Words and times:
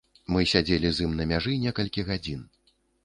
Мы 0.35 0.45
сядзелі 0.51 0.91
з 0.95 1.05
ім 1.07 1.13
на 1.19 1.27
мяжы 1.33 1.53
некалькі 1.67 2.07
гадзін. 2.09 2.41